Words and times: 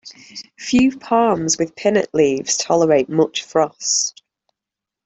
Few 0.57 0.97
palms 0.97 1.59
with 1.59 1.75
pinnate 1.75 2.11
leaves 2.11 2.57
tolerate 2.57 3.07
much 3.07 3.43
frost. 3.43 4.23